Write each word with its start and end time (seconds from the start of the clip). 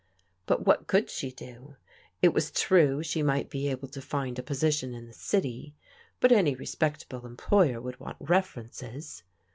But 0.47 0.65
what 0.65 0.87
could 0.87 1.11
she 1.11 1.31
do? 1.31 1.75
It 2.23 2.33
was 2.33 2.49
true 2.49 3.03
she 3.03 3.21
might 3.21 3.51
be 3.51 3.67
able 3.67 3.87
to 3.89 4.01
find 4.01 4.39
a 4.39 4.41
position 4.41 4.95
in 4.95 5.05
the 5.05 5.13
city, 5.13 5.75
but 6.19 6.31
any 6.31 6.55
respectable 6.55 7.23
employer 7.23 7.79
would 7.79 7.99
want 7.99 8.17
references. 8.19 9.21